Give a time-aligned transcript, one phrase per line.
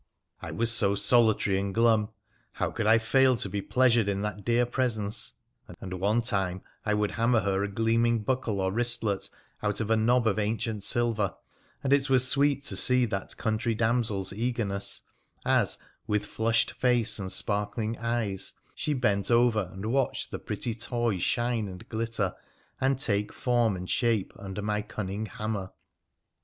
[0.41, 2.09] I was so solitary and glum,
[2.53, 5.33] how could I fail to be pleasured in that dear presence?
[5.79, 9.29] And one time I would hammer her a gleaming buckle or wristlet
[9.61, 11.35] out of a nob of ancient silver,
[11.83, 15.03] and it was sweet to see that country damsel's eagerness
[15.45, 15.77] as,
[16.07, 21.67] with flushed face and sparkling eyes,, she bent over and watched the pretty toy shine
[21.67, 22.33] and glitter
[22.79, 25.69] and take form and shape under my cunning hammer.